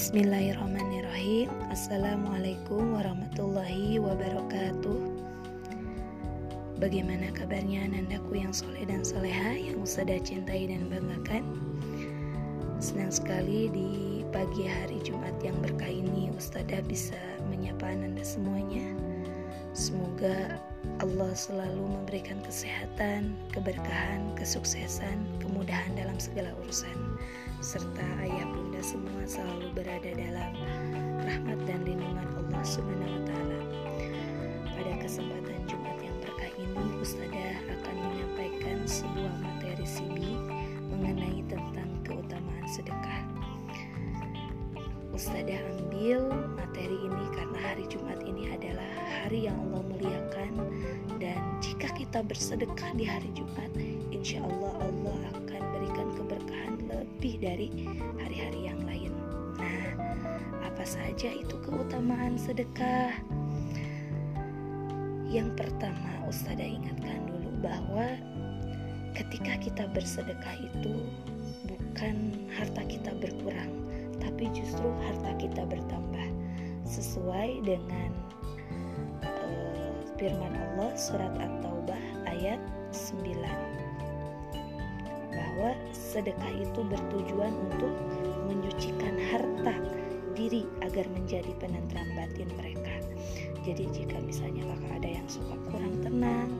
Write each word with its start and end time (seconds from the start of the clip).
Bismillahirrahmanirrahim. 0.00 1.52
Assalamualaikum 1.68 2.96
warahmatullahi 2.96 4.00
wabarakatuh. 4.00 4.96
Bagaimana 6.80 7.28
kabarnya 7.36 7.84
anandaku 7.84 8.40
yang 8.40 8.48
soleh 8.48 8.88
dan 8.88 9.04
soleha 9.04 9.60
Yang 9.60 9.84
Ustazah 9.84 10.24
cintai 10.24 10.72
dan 10.72 10.88
banggakan? 10.88 11.44
Senang 12.80 13.12
sekali 13.12 13.68
di 13.68 14.24
pagi 14.32 14.64
hari 14.64 15.04
Jumat 15.04 15.36
yang 15.44 15.60
berkah 15.60 15.92
ini 15.92 16.32
Ustazah 16.32 16.80
bisa 16.88 17.20
menyapa 17.52 17.92
ananda 17.92 18.24
semuanya. 18.24 18.96
Semoga 19.76 20.56
Allah 21.04 21.32
selalu 21.36 22.00
memberikan 22.00 22.40
kesehatan, 22.40 23.36
keberkahan, 23.52 24.32
kesuksesan, 24.32 25.20
kemudahan 25.44 25.92
dalam 25.92 26.16
segala 26.16 26.56
urusan 26.64 27.20
serta 27.60 28.00
ayah 28.24 28.48
bunda 28.56 28.80
semua 28.80 29.20
selalu 29.28 29.68
berada 29.76 30.16
dalam 30.16 30.52
rahmat 31.20 31.60
dan 31.68 31.84
lindungan 31.84 32.24
Allah 32.40 32.64
Subhanahu 32.64 33.20
wa 33.20 33.22
taala. 33.28 33.58
Pada 34.64 34.92
kesempatan 34.96 35.68
Jumat 35.68 36.00
yang 36.00 36.16
berkah 36.24 36.52
ini, 36.56 36.84
Ustazah 37.04 37.60
akan 37.68 37.94
menyampaikan 38.00 38.80
sebuah 38.88 39.34
materi 39.44 39.84
sibi 39.84 40.40
mengenai 40.88 41.44
tentang 41.52 41.92
keutamaan 42.00 42.64
sedekah. 42.64 43.28
Ustazah 45.12 45.60
ambil 45.84 46.32
materi 46.56 46.96
ini 46.96 47.24
karena 47.36 47.60
hari 47.60 47.84
Jumat 47.92 48.24
ini 48.24 48.56
adalah 48.56 48.88
hari 49.20 49.52
yang 49.52 49.60
Allah 49.68 49.84
muliakan 49.84 50.64
dan 51.20 51.36
jika 51.60 51.92
kita 51.92 52.24
bersedekah 52.24 52.96
di 52.96 53.04
hari 53.04 53.28
Jumat, 53.36 53.68
insya 54.08 54.40
Allah 54.48 54.80
Allah 54.80 55.16
akan 55.28 55.39
dari 57.40 57.72
hari-hari 58.20 58.68
yang 58.68 58.80
lain. 58.84 59.12
Nah, 59.56 59.96
apa 60.60 60.84
saja 60.84 61.32
itu 61.32 61.56
keutamaan 61.64 62.36
sedekah? 62.36 63.16
Yang 65.32 65.56
pertama, 65.56 66.28
Ustazah 66.28 66.68
ingatkan 66.68 67.24
dulu 67.24 67.50
bahwa 67.64 68.06
ketika 69.16 69.56
kita 69.58 69.84
bersedekah 69.90 70.56
itu 70.60 71.06
bukan 71.64 72.44
harta 72.52 72.82
kita 72.84 73.16
berkurang, 73.16 73.72
tapi 74.20 74.52
justru 74.52 74.86
harta 75.08 75.32
kita 75.40 75.64
bertambah 75.64 76.28
sesuai 76.84 77.62
dengan 77.62 78.10
uh, 79.22 79.94
firman 80.18 80.50
Allah 80.50 80.90
surat 80.98 81.30
At-Taubah 81.38 82.02
ayat 82.26 82.58
9 82.90 83.22
bahwa 83.38 83.69
sedekah 86.20 86.52
itu 86.52 86.84
bertujuan 86.84 87.48
untuk 87.72 87.96
menyucikan 88.44 89.16
harta 89.32 89.72
diri 90.36 90.68
agar 90.84 91.08
menjadi 91.16 91.48
penentram 91.56 92.04
batin 92.12 92.44
mereka. 92.60 92.92
Jadi 93.64 93.88
jika 93.88 94.20
misalnya 94.20 94.68
kakak 94.68 95.00
ada 95.00 95.10
yang 95.16 95.28
suka 95.32 95.56
kurang 95.72 95.96
tenang 96.04 96.52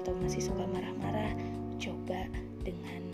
atau 0.00 0.16
masih 0.16 0.48
suka 0.48 0.64
marah-marah, 0.64 1.36
coba 1.76 2.24
dengan 2.64 3.04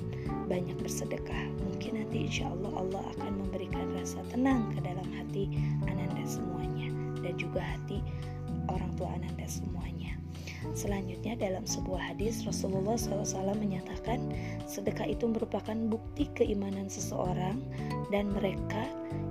banyak 0.47 0.79
bersedekah. 0.79 1.51
Mungkin 1.67 1.99
nanti 1.99 2.31
insya 2.31 2.47
Allah 2.47 2.79
Allah 2.79 3.03
akan 3.19 3.33
memberikan 3.43 3.91
rasa 3.99 4.23
tenang 4.31 4.71
ke 4.71 4.79
dalam 4.79 5.07
hati 5.19 5.51
ananda 5.91 6.23
semuanya 6.23 6.95
dan 7.27 7.35
juga 7.35 7.59
hati 7.59 8.07
orang 8.71 8.95
tua 8.95 9.11
ananda 9.19 9.51
semuanya. 9.51 10.15
Selanjutnya 10.75 11.39
dalam 11.39 11.63
sebuah 11.65 12.15
hadis 12.15 12.43
Rasulullah 12.43 12.99
SAW 12.99 13.55
menyatakan 13.55 14.19
sedekah 14.67 15.07
itu 15.07 15.31
merupakan 15.31 15.75
bukti 15.87 16.27
keimanan 16.35 16.91
seseorang 16.91 17.63
dan 18.11 18.31
mereka 18.35 18.87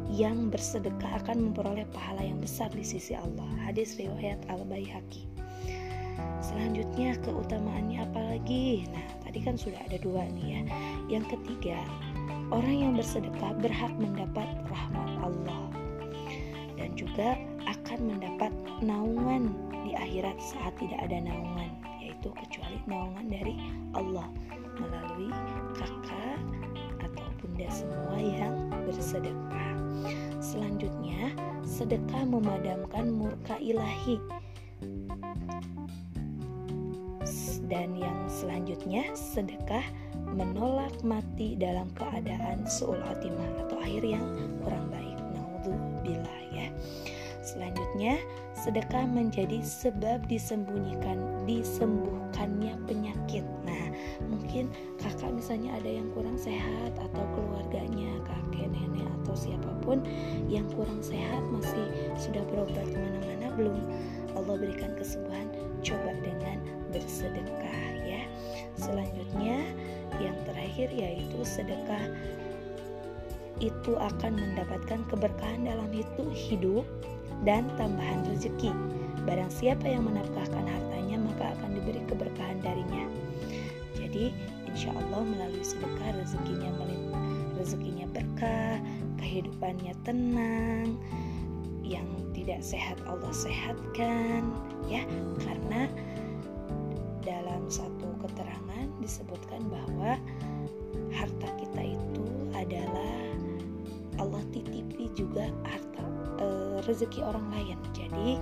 yang 0.07 0.47
bersedekah 0.47 1.19
akan 1.23 1.51
memperoleh 1.51 1.83
pahala 1.91 2.23
yang 2.23 2.39
besar 2.39 2.71
di 2.71 2.83
sisi 2.83 3.11
Allah. 3.11 3.47
Hadis 3.67 3.99
riwayat 3.99 4.39
Al 4.47 4.63
Baihaqi. 4.63 5.27
Selanjutnya 6.41 7.19
keutamaannya 7.21 8.07
apa 8.09 8.21
lagi? 8.35 8.87
Nah 8.89 9.05
tadi 9.21 9.43
kan 9.43 9.59
sudah 9.59 9.77
ada 9.85 9.99
dua 9.99 10.25
nih 10.31 10.47
ya. 10.47 10.61
Yang 11.19 11.37
ketiga 11.37 11.77
orang 12.49 12.75
yang 12.75 12.91
bersedekah 12.95 13.51
berhak 13.59 13.93
mendapat 13.99 14.47
rahmat 14.71 15.09
Allah 15.21 15.65
dan 16.79 16.95
juga 16.95 17.35
akan 17.67 18.15
mendapat 18.15 18.51
naungan 18.79 19.51
di 19.87 19.95
akhirat 19.95 20.35
saat 20.43 20.75
tidak 20.75 20.99
ada 20.99 21.23
naungan 21.23 21.71
yaitu 22.03 22.27
kecuali 22.35 22.75
naungan 22.91 23.31
dari 23.31 23.55
Allah 23.95 24.27
melalui 24.75 25.31
kakak 25.79 26.39
atau 26.99 27.27
bunda 27.39 27.71
semua 27.71 28.19
yang 28.19 28.67
bersedekah. 28.83 29.73
Selanjutnya, 30.43 31.31
sedekah 31.63 32.27
memadamkan 32.27 33.07
murka 33.15 33.55
ilahi. 33.63 34.19
Dan 37.67 37.99
yang 37.99 38.27
selanjutnya, 38.27 39.07
sedekah 39.15 39.83
menolak 40.35 40.95
mati 41.03 41.55
dalam 41.55 41.87
keadaan 41.95 42.63
suul 42.67 42.99
atau 43.03 43.75
akhir 43.79 44.03
yang 44.03 44.23
kurang 44.63 44.87
baik. 44.91 45.19
Naudzubillah 45.35 46.41
ya. 46.55 46.67
Selanjutnya, 47.43 48.19
sedekah 48.67 49.07
menjadi 49.07 49.63
sebab 49.63 50.27
disembunyikan, 50.27 51.15
disembuhkannya 51.47 52.75
penyakit. 52.83 53.47
Nah, 53.63 53.87
mungkin 54.27 54.67
kakak 54.99 55.31
misalnya 55.31 55.79
ada 55.79 55.87
yang 55.87 56.11
kurang 56.11 56.35
sehat 56.35 56.91
atau 56.99 57.23
keluarganya, 57.31 58.11
kakek, 58.27 58.67
nenek 58.67 59.07
atau 59.23 59.39
siapa 59.39 59.71
pun 59.79 60.03
yang 60.51 60.67
kurang 60.75 60.99
sehat 60.99 61.39
masih 61.47 62.11
sudah 62.19 62.43
berobat 62.51 62.83
ke 62.91 62.97
mana-mana 62.99 63.55
belum 63.55 63.79
Allah 64.35 64.59
berikan 64.59 64.91
kesembuhan, 64.99 65.47
coba 65.79 66.11
dengan 66.19 66.59
bersedekah 66.91 67.87
ya. 68.03 68.27
Selanjutnya, 68.75 69.63
yang 70.19 70.35
terakhir 70.43 70.91
yaitu 70.91 71.39
sedekah 71.47 72.03
itu 73.63 73.95
akan 73.95 74.35
mendapatkan 74.35 75.07
keberkahan 75.07 75.63
dalam 75.63 75.87
hidup 76.35 76.83
dan 77.43 77.67
tambahan 77.75 78.25
rezeki. 78.31 78.71
Barang 79.27 79.51
siapa 79.51 79.83
yang 79.83 80.07
menafkahkan 80.07 80.65
hartanya 80.65 81.19
maka 81.19 81.51
akan 81.59 81.75
diberi 81.75 82.01
keberkahan 82.07 82.63
darinya. 82.63 83.05
Jadi 83.97 84.31
insya 84.69 84.93
Allah 84.93 85.25
melalui 85.25 85.65
sedekah 85.65 86.15
rezekinya 86.15 86.71
melimpah, 86.79 87.27
rezekinya 87.59 88.07
berkah, 88.13 88.79
kehidupannya 89.19 89.93
tenang, 90.07 90.95
yang 91.83 92.07
tidak 92.31 92.63
sehat 92.63 92.95
Allah 93.09 93.33
sehatkan, 93.33 94.47
ya 94.87 95.03
karena 95.43 95.91
rezeki 106.97 107.21
orang 107.21 107.45
lain. 107.53 107.77
Jadi 107.93 108.41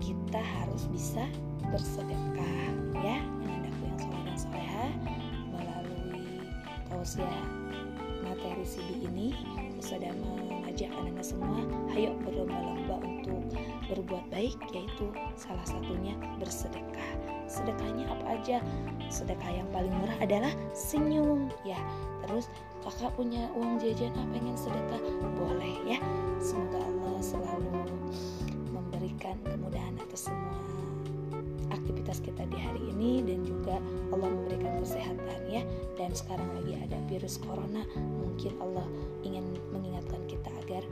kita 0.00 0.40
harus 0.40 0.88
bisa 0.88 1.28
bersedekah 1.68 2.72
ya 3.04 3.20
dengan 3.44 3.68
yang 3.84 3.98
soleh 4.00 4.22
dan 4.24 4.36
soleha 4.40 4.86
melalui 5.52 6.24
tausiah 6.88 7.44
materi 8.24 8.64
CB 8.64 9.12
ini 9.12 9.36
sudah 9.76 10.08
mengajak 10.16 10.88
anda 10.96 11.20
semua 11.20 11.60
ayo 11.92 12.16
berlomba-lomba 12.24 12.96
untuk 13.04 13.44
berbuat 13.88 14.28
baik 14.28 14.56
yaitu 14.70 15.08
salah 15.34 15.64
satunya 15.64 16.14
bersedekah. 16.36 17.10
Sedekahnya 17.48 18.04
apa 18.12 18.36
aja? 18.36 18.60
Sedekah 19.08 19.48
yang 19.48 19.68
paling 19.72 19.90
murah 19.90 20.18
adalah 20.20 20.52
senyum 20.76 21.48
ya. 21.64 21.80
Terus 22.28 22.52
kakak 22.84 23.16
punya 23.16 23.48
uang 23.56 23.80
jajan 23.80 24.12
apa? 24.12 24.28
Pengen 24.36 24.56
sedekah? 24.56 25.00
Boleh 25.40 25.74
ya. 25.88 25.98
Semoga 26.38 26.84
Allah 26.84 27.16
selalu 27.24 27.72
memberikan 28.70 29.40
kemudahan 29.48 29.96
atas 29.96 30.28
semua 30.28 30.60
aktivitas 31.68 32.24
kita 32.24 32.48
di 32.48 32.56
hari 32.56 32.80
ini 32.96 33.20
dan 33.24 33.44
juga 33.44 33.76
Allah 34.12 34.28
memberikan 34.28 34.80
kesehatan 34.80 35.40
ya. 35.48 35.64
Dan 35.96 36.12
sekarang 36.12 36.48
lagi 36.56 36.76
ada 36.76 36.96
virus 37.08 37.40
corona 37.40 37.84
mungkin 37.96 38.52
Allah 38.60 38.84
ingin 39.24 39.56
mengingatkan 39.72 40.20
kita 40.28 40.52
agar 40.64 40.84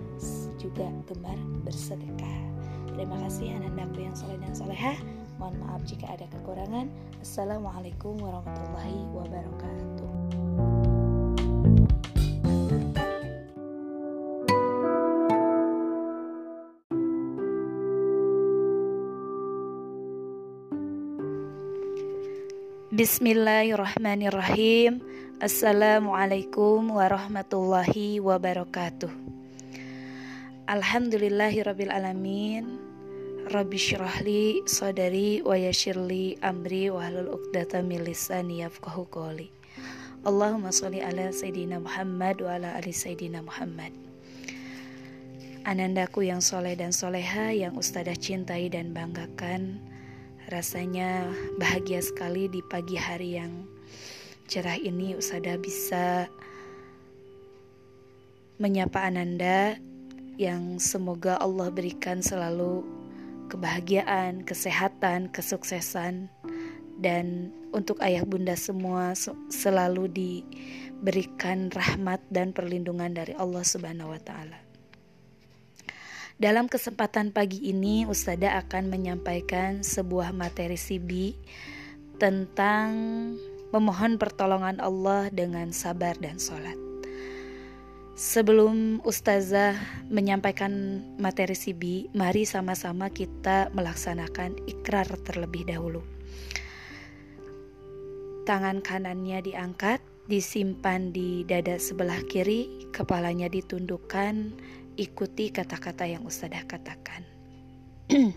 juga 0.57 0.89
gemar 1.09 1.37
bersedekah 1.65 2.56
terima 2.97 3.21
kasih 3.29 3.53
anandaku 3.53 4.09
yang 4.09 4.17
soleh 4.17 4.41
dan 4.41 4.57
soleha 4.57 4.97
mohon 5.37 5.53
maaf 5.61 5.85
jika 5.85 6.17
ada 6.17 6.25
kekurangan. 6.33 6.89
Assalamualaikum 7.21 8.17
warahmatullahi 8.17 9.05
wabarakatuh. 9.13 10.09
Bismillahirrahmanirrahim. 22.97 25.05
Assalamualaikum 25.37 26.97
warahmatullahi 26.97 28.25
wabarakatuh. 28.25 29.13
Alhamdulillahirabbil 30.65 31.93
alamin. 31.93 32.86
Rabbi 33.47 33.79
syrahli 33.79 34.67
sadari 34.67 35.39
wa 35.39 35.55
yassirli 35.55 36.35
amri 36.43 36.91
wa 36.91 37.07
hlul 37.07 37.31
'uqdatam 37.31 37.87
min 37.87 38.03
lisani 38.03 38.67
yafqahu 38.67 39.07
qawli. 39.07 39.55
Allahumma 40.27 40.75
sholli 40.75 40.99
ala 40.99 41.31
sayidina 41.31 41.79
Muhammad 41.79 42.43
wa 42.43 42.59
ala 42.59 42.75
ali 42.75 42.91
sayidina 42.91 43.47
Muhammad. 43.47 43.95
Anandaku 45.63 46.27
yang 46.27 46.43
soleh 46.43 46.75
dan 46.75 46.91
soleha 46.91 47.55
yang 47.55 47.79
ustadzah 47.79 48.19
cintai 48.19 48.67
dan 48.67 48.91
banggakan 48.91 49.79
Rasanya 50.51 51.31
bahagia 51.59 52.03
sekali 52.03 52.47
di 52.47 52.63
pagi 52.67 52.95
hari 52.95 53.39
yang 53.39 53.67
cerah 54.47 54.79
ini 54.79 55.19
Usada 55.19 55.59
bisa 55.59 56.31
menyapa 58.63 59.07
Ananda 59.07 59.75
yang 60.39 60.79
semoga 60.79 61.39
Allah 61.43 61.71
berikan 61.71 62.23
selalu 62.23 62.96
kebahagiaan, 63.47 64.43
kesehatan, 64.43 65.31
kesuksesan 65.31 66.31
dan 67.01 67.53
untuk 67.77 68.01
ayah 68.01 68.25
bunda 68.25 68.57
semua 68.57 69.13
selalu 69.53 70.09
diberikan 70.09 71.69
rahmat 71.69 72.25
dan 72.33 72.57
perlindungan 72.57 73.13
dari 73.13 73.37
Allah 73.37 73.65
Subhanahu 73.65 74.17
wa 74.17 74.21
taala. 74.21 74.59
Dalam 76.37 76.69
kesempatan 76.69 77.33
pagi 77.33 77.65
ini, 77.65 78.05
Ustada 78.05 78.61
akan 78.61 78.93
menyampaikan 78.93 79.81
sebuah 79.81 80.37
materi 80.37 80.77
CB 80.77 81.33
tentang 82.21 82.93
memohon 83.73 84.21
pertolongan 84.21 84.77
Allah 84.81 85.33
dengan 85.33 85.73
sabar 85.73 86.13
dan 86.21 86.37
sholat. 86.37 86.86
Sebelum 88.17 89.05
Ustazah 89.05 89.77
menyampaikan 90.09 91.05
materi 91.21 91.53
CB, 91.53 92.17
mari 92.17 92.49
sama-sama 92.49 93.13
kita 93.13 93.69
melaksanakan 93.77 94.57
ikrar 94.65 95.05
terlebih 95.21 95.69
dahulu. 95.69 96.01
Tangan 98.49 98.81
kanannya 98.81 99.45
diangkat, 99.45 100.01
disimpan 100.33 101.13
di 101.13 101.45
dada 101.45 101.77
sebelah 101.77 102.25
kiri, 102.25 102.89
kepalanya 102.89 103.53
ditundukkan, 103.53 104.49
ikuti 104.97 105.53
kata-kata 105.53 106.09
yang 106.09 106.25
Ustazah 106.25 106.65
katakan. 106.65 107.21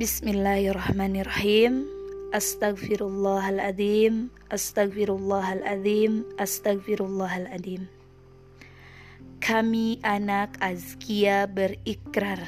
Bismillahirrahmanirrahim. 0.00 1.99
Astagfirullahaladzim, 2.30 4.30
astagfirullahaladzim, 4.54 6.22
astagfirullahaladzim. 6.38 7.90
Kami 9.42 9.98
anak 10.06 10.54
Azkia 10.62 11.50
berikrar 11.50 12.38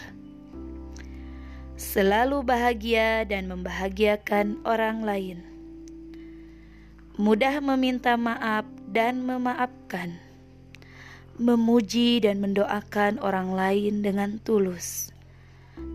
selalu 1.74 2.46
bahagia 2.46 3.26
dan 3.26 3.50
membahagiakan 3.50 4.62
orang 4.62 5.02
lain. 5.02 5.42
Mudah 7.18 7.58
meminta 7.58 8.14
maaf 8.14 8.62
dan 8.86 9.26
memaafkan 9.26 10.14
memuji 11.42 12.22
dan 12.22 12.38
mendoakan 12.38 13.18
orang 13.18 13.56
lain 13.56 14.04
dengan 14.04 14.38
tulus, 14.46 15.10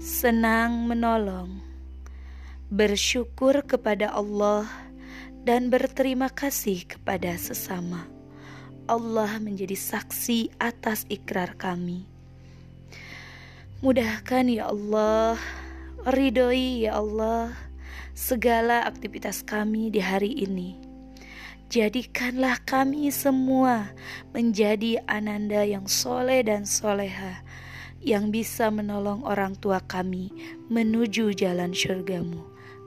senang 0.01 0.89
menolong, 0.89 1.66
bersyukur 2.67 3.63
kepada 3.63 4.11
Allah, 4.11 4.67
dan 5.47 5.71
berterima 5.71 6.27
kasih 6.27 6.83
kepada 6.83 7.35
sesama. 7.39 8.07
Allah 8.87 9.39
menjadi 9.39 9.75
saksi 9.75 10.55
atas 10.59 11.07
ikrar 11.07 11.55
kami. 11.55 12.07
Mudahkan 13.79 14.47
ya 14.51 14.71
Allah, 14.71 15.39
ridhoi 16.07 16.87
ya 16.87 16.99
Allah, 16.99 17.55
segala 18.11 18.83
aktivitas 18.87 19.43
kami 19.43 19.91
di 19.91 20.01
hari 20.01 20.33
ini 20.33 20.87
Jadikanlah 21.67 22.63
kami 22.63 23.11
semua 23.11 23.91
menjadi 24.31 25.03
ananda 25.03 25.67
yang 25.67 25.83
soleh 25.83 26.39
dan 26.39 26.63
soleha 26.63 27.43
yang 27.99 28.31
bisa 28.31 28.71
menolong 28.71 29.19
orang 29.27 29.51
tua 29.59 29.83
kami 29.83 30.31
menuju 30.71 31.35
jalan 31.35 31.75
syurgamu. 31.75 32.39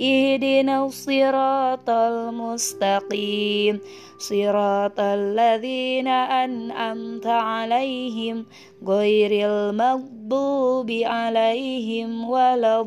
اهدنا 0.00 0.86
الصراط 0.86 1.90
المستقيم 1.90 3.80
صراط 4.18 5.00
الذين 5.00 6.08
أنعمت 6.08 7.26
عليهم 7.26 8.46
غير 8.86 9.30
المغضوب 9.48 10.90
عليهم 10.90 12.30
ولا 12.30 12.80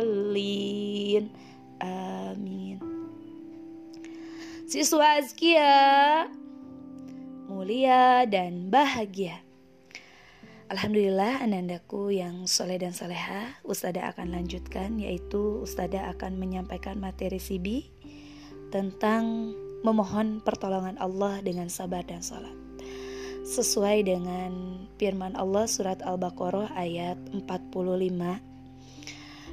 الضالين 0.00 1.24
آمين 1.82 2.78
Siswa 4.70 5.18
Azkia 5.18 6.30
mulia 7.50 8.22
dan 8.30 8.70
bahagia 8.70 9.42
Alhamdulillah 10.65 11.45
anandaku 11.45 12.09
yang 12.09 12.49
soleh 12.49 12.81
dan 12.81 12.89
soleha 12.89 13.53
Ustada 13.61 14.09
akan 14.09 14.33
lanjutkan 14.33 14.97
yaitu 14.97 15.61
Ustada 15.61 16.09
akan 16.09 16.41
menyampaikan 16.41 16.97
materi 16.97 17.37
CB 17.37 17.85
Tentang 18.73 19.53
memohon 19.85 20.41
pertolongan 20.41 20.97
Allah 20.97 21.37
dengan 21.45 21.69
sabar 21.69 22.01
dan 22.01 22.25
sholat 22.25 22.57
Sesuai 23.45 24.09
dengan 24.09 24.81
firman 24.97 25.37
Allah 25.37 25.69
surat 25.69 26.01
Al-Baqarah 26.01 26.73
ayat 26.73 27.21
45 27.45 28.09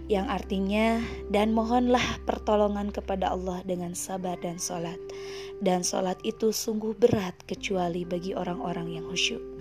Yang 0.09 0.27
artinya 0.33 0.97
dan 1.29 1.53
mohonlah 1.53 2.25
pertolongan 2.25 2.89
kepada 2.89 3.37
Allah 3.37 3.61
dengan 3.69 3.93
sabar 3.93 4.41
dan 4.41 4.57
sholat 4.57 4.97
Dan 5.61 5.85
sholat 5.85 6.17
itu 6.25 6.57
sungguh 6.57 6.97
berat 6.97 7.37
kecuali 7.45 8.09
bagi 8.09 8.33
orang-orang 8.33 8.97
yang 8.97 9.05
khusyuk 9.13 9.52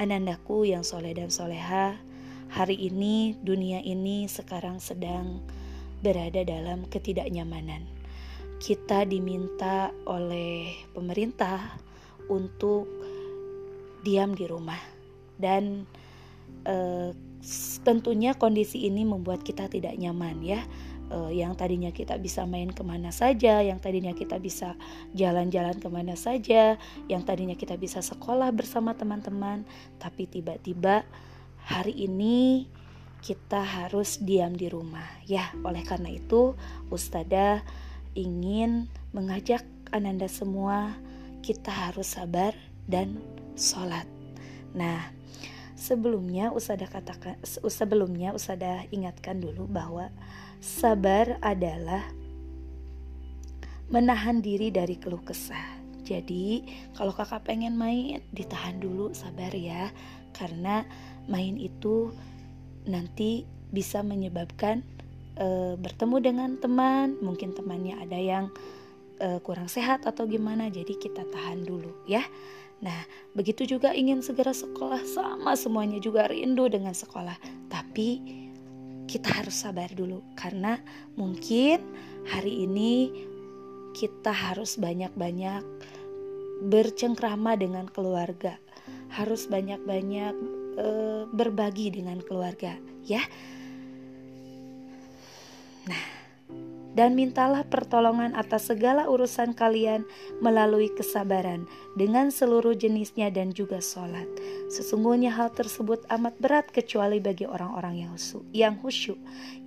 Anandaku 0.00 0.64
yang 0.64 0.80
soleh 0.80 1.12
dan 1.12 1.28
soleha, 1.28 1.92
hari 2.48 2.88
ini 2.88 3.36
dunia 3.44 3.84
ini 3.84 4.24
sekarang 4.32 4.80
sedang 4.80 5.44
berada 6.00 6.40
dalam 6.40 6.88
ketidaknyamanan. 6.88 7.84
Kita 8.64 9.04
diminta 9.04 9.92
oleh 10.08 10.72
pemerintah 10.96 11.76
untuk 12.32 12.88
diam 14.00 14.32
di 14.32 14.48
rumah 14.48 14.80
dan 15.36 15.84
e, 16.64 17.12
tentunya 17.84 18.32
kondisi 18.40 18.88
ini 18.88 19.04
membuat 19.04 19.44
kita 19.44 19.68
tidak 19.68 20.00
nyaman 20.00 20.40
ya 20.40 20.64
uh, 21.10 21.30
yang 21.30 21.58
tadinya 21.58 21.90
kita 21.90 22.16
bisa 22.16 22.46
main 22.46 22.70
ke 22.70 22.80
mana 22.86 23.10
saja, 23.10 23.60
yang 23.60 23.82
tadinya 23.82 24.14
kita 24.14 24.38
bisa 24.38 24.78
jalan-jalan 25.12 25.76
ke 25.76 25.88
mana 25.90 26.14
saja, 26.14 26.78
yang 27.10 27.22
tadinya 27.26 27.58
kita 27.58 27.76
bisa 27.76 28.00
sekolah 28.00 28.54
bersama 28.54 28.94
teman-teman, 28.94 29.66
tapi 29.98 30.30
tiba-tiba 30.30 31.04
hari 31.66 32.06
ini 32.06 32.70
kita 33.20 33.60
harus 33.60 34.16
diam 34.22 34.56
di 34.56 34.72
rumah. 34.72 35.06
Ya, 35.28 35.52
oleh 35.60 35.84
karena 35.84 36.08
itu, 36.08 36.56
Ustada 36.88 37.60
ingin 38.16 38.88
mengajak 39.12 39.62
Ananda 39.92 40.30
semua 40.30 40.96
kita 41.42 41.70
harus 41.70 42.14
sabar 42.14 42.54
dan 42.88 43.18
sholat. 43.58 44.06
Nah, 44.72 45.10
sebelumnya 45.74 46.52
Usada 46.52 46.86
katakan 46.86 47.40
sebelumnya 47.44 48.36
Usada 48.36 48.84
ingatkan 48.92 49.40
dulu 49.40 49.64
bahwa 49.66 50.12
Sabar 50.60 51.40
adalah 51.40 52.04
menahan 53.88 54.44
diri 54.44 54.68
dari 54.68 55.00
keluh 55.00 55.24
kesah. 55.24 55.80
Jadi, 56.04 56.60
kalau 56.92 57.16
kakak 57.16 57.48
pengen 57.48 57.80
main, 57.80 58.20
ditahan 58.36 58.76
dulu, 58.76 59.08
sabar 59.16 59.56
ya, 59.56 59.88
karena 60.36 60.84
main 61.32 61.56
itu 61.56 62.12
nanti 62.84 63.48
bisa 63.72 64.04
menyebabkan 64.04 64.84
e, 65.40 65.80
bertemu 65.80 66.16
dengan 66.20 66.50
teman, 66.60 67.16
mungkin 67.24 67.56
temannya 67.56 67.96
ada 67.96 68.20
yang 68.20 68.52
e, 69.16 69.40
kurang 69.40 69.72
sehat 69.72 70.04
atau 70.04 70.28
gimana, 70.28 70.68
jadi 70.68 70.92
kita 70.92 71.24
tahan 71.24 71.64
dulu 71.64 72.04
ya. 72.04 72.20
Nah, 72.84 73.00
begitu 73.32 73.64
juga 73.64 73.96
ingin 73.96 74.20
segera 74.20 74.52
sekolah 74.52 75.08
sama 75.08 75.56
semuanya 75.56 75.96
juga 76.04 76.28
rindu 76.28 76.68
dengan 76.68 76.92
sekolah. 76.92 77.36
Tapi 77.68 78.40
kita 79.10 79.42
harus 79.42 79.66
sabar 79.66 79.90
dulu 79.90 80.22
karena 80.38 80.78
mungkin 81.18 81.82
hari 82.30 82.62
ini 82.62 83.10
kita 83.90 84.30
harus 84.30 84.78
banyak-banyak 84.78 85.66
bercengkrama 86.70 87.58
dengan 87.58 87.90
keluarga. 87.90 88.54
Harus 89.10 89.50
banyak-banyak 89.50 90.34
e, 90.78 90.88
berbagi 91.34 91.90
dengan 91.90 92.22
keluarga, 92.22 92.78
ya. 93.02 93.18
Nah, 95.90 96.19
dan 96.94 97.14
mintalah 97.14 97.62
pertolongan 97.66 98.34
atas 98.34 98.70
segala 98.70 99.06
urusan 99.06 99.54
kalian 99.54 100.02
melalui 100.42 100.90
kesabaran 100.90 101.66
dengan 101.94 102.34
seluruh 102.34 102.74
jenisnya 102.74 103.30
dan 103.30 103.54
juga 103.54 103.78
sholat. 103.78 104.26
Sesungguhnya 104.70 105.30
hal 105.30 105.54
tersebut 105.54 106.02
amat 106.10 106.34
berat 106.42 106.66
kecuali 106.70 107.22
bagi 107.22 107.46
orang-orang 107.46 108.06
yang, 108.06 108.12
yang 108.50 108.74
khusyuk, 108.78 109.18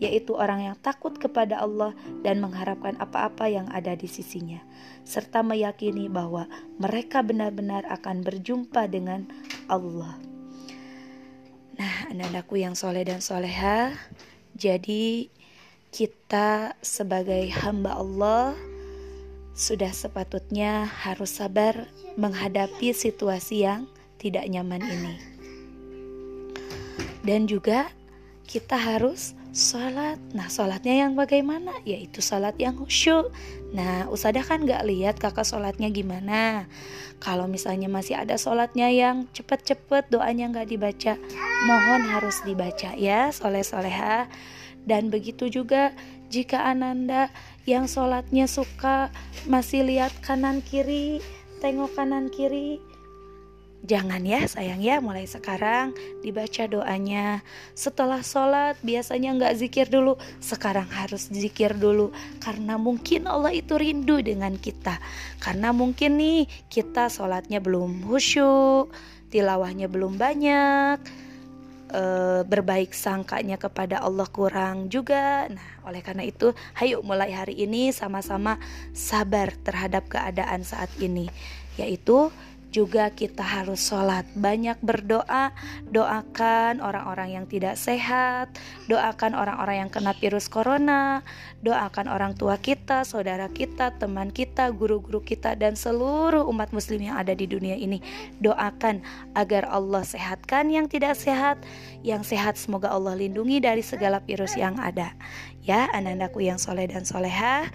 yaitu 0.03 0.35
orang 0.35 0.71
yang 0.71 0.77
takut 0.83 1.15
kepada 1.15 1.63
Allah 1.63 1.95
dan 2.23 2.43
mengharapkan 2.43 2.99
apa-apa 2.99 3.47
yang 3.47 3.67
ada 3.71 3.95
di 3.95 4.07
sisinya, 4.07 4.59
serta 5.07 5.43
meyakini 5.43 6.11
bahwa 6.11 6.47
mereka 6.79 7.23
benar-benar 7.23 7.87
akan 7.87 8.23
berjumpa 8.23 8.91
dengan 8.91 9.27
Allah. 9.71 10.19
Nah, 11.73 12.13
anak-anakku 12.13 12.53
yang 12.59 12.77
soleh 12.77 13.01
dan 13.01 13.17
soleha, 13.17 13.97
jadi 14.53 15.33
kita 15.93 16.73
sebagai 16.81 17.53
hamba 17.61 18.01
Allah 18.01 18.57
sudah 19.53 19.93
sepatutnya 19.93 20.89
harus 20.89 21.37
sabar 21.37 21.85
menghadapi 22.17 22.89
situasi 22.97 23.61
yang 23.61 23.85
tidak 24.17 24.49
nyaman 24.49 24.81
ini. 24.81 25.15
Dan 27.21 27.45
juga 27.45 27.93
kita 28.49 28.73
harus 28.73 29.37
sholat. 29.53 30.17
Nah, 30.33 30.49
sholatnya 30.49 31.05
yang 31.05 31.13
bagaimana? 31.13 31.77
Yaitu 31.85 32.25
sholat 32.25 32.57
yang 32.57 32.73
khusyuk. 32.73 33.29
Nah, 33.77 34.09
Usadah 34.09 34.41
kan 34.41 34.65
gak 34.65 34.89
lihat 34.89 35.21
kakak 35.21 35.45
sholatnya 35.45 35.93
gimana. 35.93 36.65
Kalau 37.21 37.45
misalnya 37.45 37.87
masih 37.87 38.17
ada 38.17 38.35
sholatnya 38.35 38.89
yang 38.89 39.29
cepet-cepet 39.31 40.09
doanya 40.09 40.49
gak 40.49 40.73
dibaca, 40.73 41.15
mohon 41.69 42.01
harus 42.09 42.41
dibaca 42.43 42.97
ya, 42.97 43.29
soleh-soleha. 43.29 44.27
Dan 44.83 45.07
begitu 45.07 45.47
juga 45.47 45.95
jika 46.27 46.67
Ananda 46.67 47.31
yang 47.63 47.87
sholatnya 47.87 48.49
suka 48.49 49.13
masih 49.47 49.87
lihat 49.87 50.11
kanan 50.23 50.59
kiri, 50.59 51.23
tengok 51.63 51.95
kanan 51.95 52.27
kiri, 52.27 52.81
Jangan 53.83 54.23
ya 54.23 54.47
sayang 54.47 54.79
ya 54.79 55.03
mulai 55.03 55.27
sekarang 55.27 55.91
dibaca 56.23 56.63
doanya. 56.71 57.43
Setelah 57.75 58.23
sholat 58.23 58.79
biasanya 58.79 59.35
nggak 59.35 59.59
zikir 59.59 59.91
dulu. 59.91 60.15
Sekarang 60.39 60.87
harus 60.87 61.27
zikir 61.27 61.75
dulu 61.75 62.15
Karena 62.39 62.79
mungkin 62.79 63.27
Allah 63.27 63.51
itu 63.51 63.75
rindu 63.75 64.23
dengan 64.23 64.55
kita. 64.55 65.03
Karena 65.43 65.75
mungkin 65.75 66.15
nih 66.15 66.47
kita 66.71 67.11
sholatnya 67.11 67.59
belum 67.59 68.07
khusyuk 68.07 68.87
Tilawahnya 69.27 69.91
belum 69.91 70.15
banyak 70.15 71.03
e, 71.93 72.03
berbaik 72.43 72.91
sangkanya 72.97 73.61
kepada 73.61 74.01
Allah 74.01 74.25
kurang 74.25 74.89
juga. 74.89 75.45
Nah, 75.47 75.85
oleh 75.85 76.01
karena 76.01 76.25
itu, 76.25 76.51
hayu 76.73 77.05
mulai 77.05 77.29
hari 77.29 77.53
ini 77.61 77.93
sama-sama 77.93 78.57
sabar 78.97 79.53
terhadap 79.61 80.09
keadaan 80.09 80.65
saat 80.65 80.89
ini, 80.97 81.29
yaitu 81.77 82.33
juga 82.73 83.13
kita 83.13 83.45
harus 83.45 83.77
sholat. 83.77 84.25
Banyak 84.33 84.81
berdoa. 84.81 85.53
Doakan 85.93 86.81
orang-orang 86.81 87.37
yang 87.37 87.45
tidak 87.45 87.77
sehat. 87.77 88.49
Doakan 88.89 89.37
orang-orang 89.37 89.85
yang 89.85 89.89
kena 89.93 90.17
virus 90.17 90.49
corona. 90.49 91.21
Doakan 91.61 92.09
orang 92.09 92.33
tua 92.33 92.57
kita 92.57 93.05
saudara 93.05 93.47
kita 93.53 93.93
teman 94.01 94.33
kita 94.33 94.73
guru-guru 94.73 95.21
kita 95.21 95.53
dan 95.53 95.77
seluruh 95.77 96.49
umat 96.49 96.73
muslim 96.73 96.99
yang 96.99 97.15
ada 97.15 97.37
di 97.37 97.45
dunia 97.45 97.77
ini. 97.77 98.01
Doakan 98.41 99.05
agar 99.37 99.69
Allah 99.69 100.01
sehatkan 100.01 100.73
yang 100.73 100.89
tidak 100.89 101.13
sehat. 101.13 101.61
Yang 102.01 102.33
sehat 102.33 102.57
semoga 102.57 102.89
Allah 102.89 103.13
lindungi 103.13 103.61
dari 103.61 103.85
segala 103.85 104.17
virus 104.25 104.57
yang 104.57 104.81
ada. 104.81 105.13
Ya 105.61 105.87
anak-anakku 105.93 106.41
yang 106.41 106.57
soleh 106.57 106.89
dan 106.89 107.05
solehah 107.05 107.69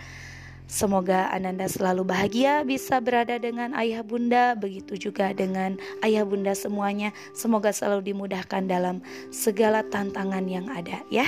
Semoga 0.69 1.33
Ananda 1.33 1.65
selalu 1.65 2.05
bahagia 2.05 2.61
bisa 2.61 3.01
berada 3.01 3.41
dengan 3.41 3.73
ayah 3.73 4.05
bunda, 4.05 4.53
begitu 4.53 5.01
juga 5.01 5.33
dengan 5.33 5.81
ayah 6.05 6.29
bunda 6.29 6.53
semuanya. 6.53 7.17
Semoga 7.33 7.73
selalu 7.73 8.13
dimudahkan 8.13 8.69
dalam 8.69 9.01
segala 9.33 9.81
tantangan 9.89 10.45
yang 10.45 10.69
ada 10.69 11.01
ya. 11.09 11.25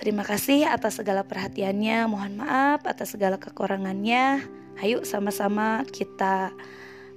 Terima 0.00 0.24
kasih 0.24 0.64
atas 0.64 0.96
segala 0.96 1.28
perhatiannya. 1.28 2.08
Mohon 2.08 2.40
maaf 2.40 2.88
atas 2.88 3.12
segala 3.12 3.36
kekurangannya. 3.36 4.40
Ayo 4.80 5.04
sama-sama 5.04 5.84
kita 5.92 6.56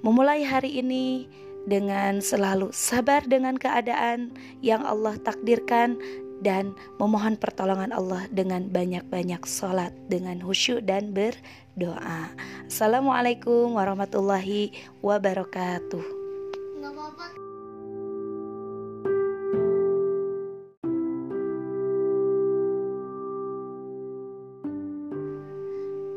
memulai 0.03 0.43
hari 0.43 0.84
ini 0.84 1.31
dengan 1.65 2.22
selalu 2.22 2.69
sabar 2.75 3.25
dengan 3.25 3.57
keadaan 3.57 4.36
yang 4.62 4.86
Allah 4.86 5.17
takdirkan 5.24 5.98
dan 6.39 6.75
memohon 6.98 7.36
pertolongan 7.39 7.92
Allah 7.92 8.27
dengan 8.32 8.68
banyak-banyak 8.72 9.44
sholat 9.44 9.92
dengan 10.08 10.39
khusyuk 10.39 10.84
dan 10.84 11.12
berdoa. 11.12 12.32
Assalamualaikum 12.68 13.75
warahmatullahi 13.75 14.72
wabarakatuh. 15.04 16.25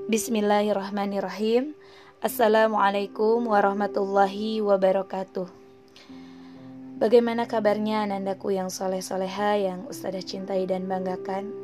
Bismillahirrahmanirrahim. 0.08 1.76
Assalamualaikum 2.24 3.44
warahmatullahi 3.44 4.64
wabarakatuh. 4.64 5.57
Bagaimana 6.98 7.46
kabarnya 7.46 8.10
anandaku 8.10 8.58
yang 8.58 8.74
soleh-soleha 8.74 9.54
yang 9.54 9.86
Ustazah 9.86 10.18
cintai 10.18 10.66
dan 10.66 10.90
banggakan? 10.90 11.54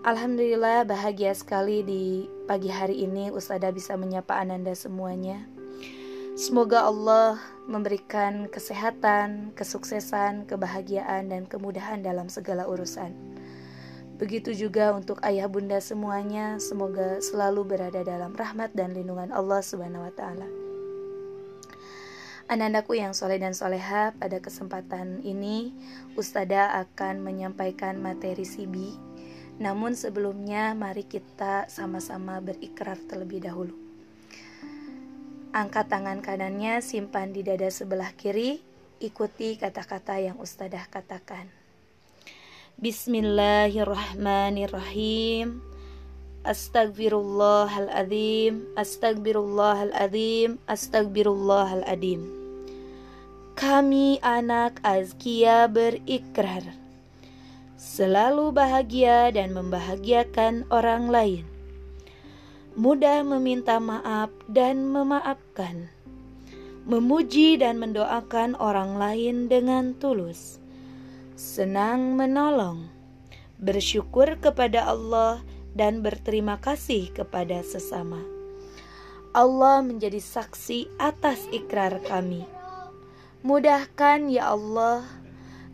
Alhamdulillah 0.00 0.88
bahagia 0.88 1.36
sekali 1.36 1.84
di 1.84 2.24
pagi 2.48 2.72
hari 2.72 3.04
ini 3.04 3.28
Ustazah 3.28 3.68
bisa 3.68 4.00
menyapa 4.00 4.32
ananda 4.40 4.72
semuanya. 4.72 5.44
Semoga 6.40 6.88
Allah 6.88 7.36
memberikan 7.68 8.48
kesehatan, 8.48 9.52
kesuksesan, 9.52 10.48
kebahagiaan, 10.48 11.28
dan 11.28 11.44
kemudahan 11.44 12.00
dalam 12.00 12.32
segala 12.32 12.64
urusan. 12.64 13.12
Begitu 14.16 14.56
juga 14.56 14.96
untuk 14.96 15.20
ayah 15.20 15.52
bunda 15.52 15.84
semuanya, 15.84 16.56
semoga 16.56 17.20
selalu 17.20 17.76
berada 17.76 18.00
dalam 18.00 18.32
rahmat 18.32 18.72
dan 18.72 18.96
lindungan 18.96 19.36
Allah 19.36 19.60
Subhanahu 19.60 20.08
wa 20.08 20.12
Ta'ala. 20.16 20.65
Anandaku 22.46 22.94
yang 22.94 23.10
soleh 23.10 23.42
dan 23.42 23.58
soleha, 23.58 24.14
pada 24.14 24.38
kesempatan 24.38 25.18
ini 25.26 25.74
Ustada 26.14 26.78
akan 26.78 27.18
menyampaikan 27.18 27.98
materi 27.98 28.46
Sibi. 28.46 28.94
Namun 29.58 29.98
sebelumnya 29.98 30.70
mari 30.78 31.02
kita 31.02 31.66
sama-sama 31.66 32.38
berikrar 32.38 33.02
terlebih 33.10 33.42
dahulu. 33.42 33.74
Angkat 35.50 35.90
tangan 35.90 36.22
kanannya, 36.22 36.78
simpan 36.86 37.34
di 37.34 37.42
dada 37.42 37.66
sebelah 37.66 38.14
kiri, 38.14 38.62
ikuti 39.02 39.58
kata-kata 39.58 40.22
yang 40.22 40.38
Ustadah 40.38 40.86
katakan. 40.86 41.50
Bismillahirrahmanirrahim. 42.78 45.75
Astagfirullahaladzim, 46.46 48.70
astagfirullahaladzim, 48.78 50.62
astagfirullahaladzim. 50.70 52.22
Kami 53.58 54.22
anak 54.22 54.78
Azkia 54.86 55.66
berikrar 55.66 56.62
selalu 57.74 58.54
bahagia 58.54 59.34
dan 59.34 59.58
membahagiakan 59.58 60.70
orang 60.70 61.10
lain. 61.10 61.42
Mudah 62.78 63.26
meminta 63.26 63.82
maaf 63.82 64.30
dan 64.46 64.86
memaafkan. 64.86 65.90
Memuji 66.86 67.58
dan 67.58 67.82
mendoakan 67.82 68.54
orang 68.62 69.02
lain 69.02 69.50
dengan 69.50 69.98
tulus. 69.98 70.62
Senang 71.34 72.14
menolong. 72.14 72.86
Bersyukur 73.58 74.38
kepada 74.38 74.86
Allah 74.86 75.42
dan 75.76 76.00
berterima 76.00 76.56
kasih 76.56 77.12
kepada 77.12 77.60
sesama. 77.60 78.24
Allah 79.36 79.84
menjadi 79.84 80.16
saksi 80.16 80.96
atas 80.96 81.44
ikrar 81.52 82.00
kami. 82.00 82.48
Mudahkan 83.44 84.32
ya 84.32 84.56
Allah, 84.56 85.04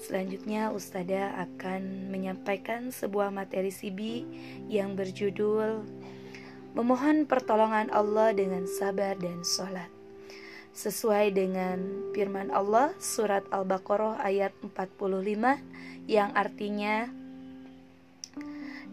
Selanjutnya 0.05 0.69
Ustada 0.69 1.33
akan 1.41 2.13
menyampaikan 2.13 2.93
sebuah 2.93 3.33
materi 3.33 3.73
sibi 3.73 4.29
yang 4.69 5.01
berjudul 5.01 5.81
Memohon 6.77 7.25
pertolongan 7.25 7.89
Allah 7.89 8.37
dengan 8.37 8.69
sabar 8.69 9.17
dan 9.17 9.41
sholat 9.41 9.89
Sesuai 10.77 11.33
dengan 11.33 11.81
firman 12.13 12.53
Allah 12.53 12.93
surat 13.01 13.49
Al-Baqarah 13.49 14.21
ayat 14.21 14.53
45 14.61 14.93
yang 16.05 16.37
artinya 16.37 17.09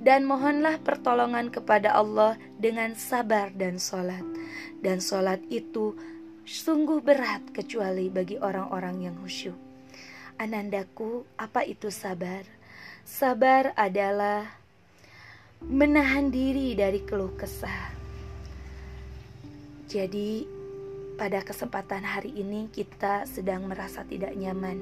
dan 0.02 0.26
mohonlah 0.26 0.82
pertolongan 0.82 1.54
kepada 1.54 1.94
Allah 1.94 2.34
dengan 2.58 2.98
sabar 2.98 3.54
dan 3.54 3.78
solat. 3.78 4.26
Dan 4.82 4.98
solat 4.98 5.46
itu 5.54 5.94
sungguh 6.42 7.06
berat 7.06 7.54
kecuali 7.54 8.10
bagi 8.10 8.42
orang-orang 8.42 9.06
yang 9.06 9.16
khusyuk. 9.22 9.71
Anandaku, 10.42 11.22
apa 11.38 11.62
itu 11.70 11.94
sabar? 11.94 12.42
Sabar 13.06 13.78
adalah 13.78 14.50
menahan 15.62 16.34
diri 16.34 16.74
dari 16.74 17.06
keluh 17.06 17.30
kesah. 17.38 17.94
Jadi, 19.86 20.50
pada 21.14 21.46
kesempatan 21.46 22.02
hari 22.02 22.34
ini 22.34 22.74
kita 22.74 23.30
sedang 23.30 23.70
merasa 23.70 24.02
tidak 24.02 24.34
nyaman 24.34 24.82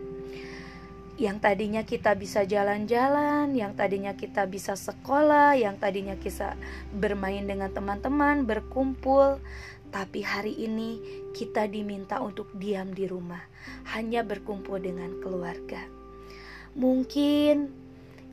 yang 1.20 1.36
tadinya 1.44 1.84
kita 1.84 2.16
bisa 2.16 2.48
jalan-jalan, 2.48 3.52
yang 3.52 3.76
tadinya 3.76 4.16
kita 4.16 4.48
bisa 4.48 4.80
sekolah, 4.80 5.60
yang 5.60 5.76
tadinya 5.76 6.16
kita 6.16 6.56
bermain 6.96 7.44
dengan 7.44 7.68
teman-teman, 7.76 8.48
berkumpul, 8.48 9.44
tapi 9.90 10.22
hari 10.22 10.54
ini 10.56 11.02
kita 11.34 11.66
diminta 11.70 12.22
untuk 12.22 12.50
diam 12.58 12.94
di 12.94 13.10
rumah, 13.10 13.42
hanya 13.94 14.22
berkumpul 14.22 14.78
dengan 14.82 15.18
keluarga. 15.22 15.82
Mungkin 16.78 17.70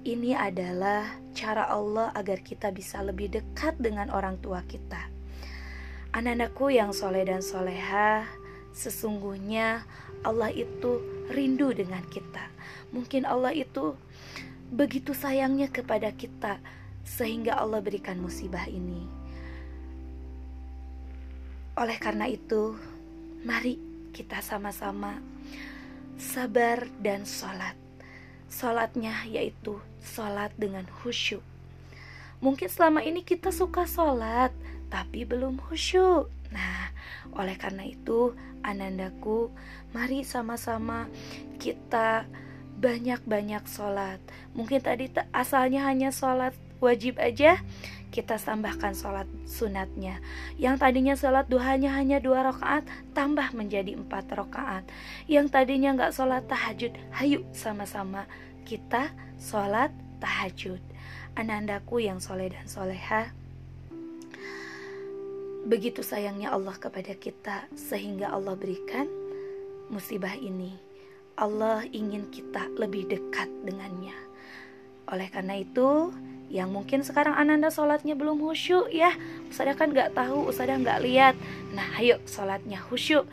ini 0.06 0.32
adalah 0.36 1.08
cara 1.34 1.66
Allah 1.66 2.12
agar 2.14 2.44
kita 2.44 2.70
bisa 2.70 3.02
lebih 3.02 3.32
dekat 3.32 3.76
dengan 3.80 4.12
orang 4.12 4.38
tua 4.38 4.62
kita. 4.68 5.08
Anak-anakku 6.14 6.72
yang 6.72 6.94
soleh 6.96 7.26
dan 7.26 7.42
soleha, 7.42 8.24
sesungguhnya 8.76 9.84
Allah 10.24 10.48
itu 10.48 11.00
rindu 11.32 11.74
dengan 11.74 12.04
kita 12.08 12.56
Mungkin 12.94 13.26
Allah 13.26 13.50
itu 13.54 13.98
begitu 14.70 15.14
sayangnya 15.14 15.70
kepada 15.70 16.10
kita 16.14 16.58
sehingga 17.06 17.58
Allah 17.58 17.82
berikan 17.82 18.18
musibah 18.18 18.66
ini. 18.66 19.06
Oleh 21.76 22.00
karena 22.00 22.24
itu, 22.24 22.72
mari 23.44 23.76
kita 24.16 24.40
sama-sama 24.40 25.20
sabar 26.16 26.88
dan 27.04 27.28
sholat. 27.28 27.76
Sholatnya 28.48 29.28
yaitu 29.28 29.76
sholat 30.00 30.56
dengan 30.56 30.88
khusyuk. 30.88 31.44
Mungkin 32.40 32.72
selama 32.72 33.04
ini 33.04 33.20
kita 33.20 33.52
suka 33.52 33.84
sholat, 33.84 34.56
tapi 34.88 35.28
belum 35.28 35.60
khusyuk. 35.60 36.32
Nah, 36.48 36.96
oleh 37.36 37.60
karena 37.60 37.84
itu, 37.84 38.32
anandaku, 38.64 39.52
mari 39.92 40.24
sama-sama 40.24 41.12
kita 41.60 42.24
banyak-banyak 42.80 43.68
sholat. 43.68 44.16
Mungkin 44.56 44.80
tadi 44.80 45.12
asalnya 45.28 45.84
hanya 45.84 46.08
sholat 46.08 46.56
wajib 46.80 47.20
aja, 47.20 47.60
kita 48.16 48.40
tambahkan 48.40 48.96
sholat 48.96 49.28
sunatnya. 49.44 50.24
Yang 50.56 50.80
tadinya 50.80 51.12
sholat 51.12 51.52
duhanya 51.52 51.92
hanya 51.92 52.16
dua 52.16 52.48
rakaat, 52.48 52.88
tambah 53.12 53.52
menjadi 53.52 53.92
empat 53.92 54.32
rakaat. 54.32 54.88
Yang 55.28 55.52
tadinya 55.52 55.92
nggak 55.92 56.16
sholat 56.16 56.48
tahajud, 56.48 56.96
hayu 57.12 57.44
sama-sama 57.52 58.24
kita 58.64 59.12
sholat 59.36 59.92
tahajud. 60.24 60.80
Anandaku 61.36 62.00
yang 62.00 62.16
soleh 62.16 62.48
dan 62.48 62.64
soleha, 62.64 63.28
begitu 65.68 66.00
sayangnya 66.00 66.56
Allah 66.56 66.72
kepada 66.80 67.12
kita 67.12 67.68
sehingga 67.76 68.32
Allah 68.32 68.56
berikan 68.56 69.04
musibah 69.92 70.32
ini 70.32 70.86
Allah 71.36 71.84
ingin 71.92 72.32
kita 72.32 72.64
lebih 72.80 73.12
dekat 73.12 73.52
dengannya. 73.68 74.16
Oleh 75.12 75.28
karena 75.28 75.60
itu, 75.60 76.08
yang 76.46 76.70
mungkin 76.70 77.02
sekarang 77.02 77.34
ananda 77.34 77.68
sholatnya 77.68 78.14
belum 78.14 78.38
khusyuk 78.38 78.88
ya. 78.94 79.12
Ustazah 79.50 79.74
kan 79.74 79.90
nggak 79.90 80.14
tahu, 80.14 80.46
Ustazah 80.48 80.78
nggak 80.78 81.02
lihat. 81.02 81.34
Nah 81.74 81.98
ayo 81.98 82.22
sholatnya 82.24 82.78
khusyuk. 82.80 83.26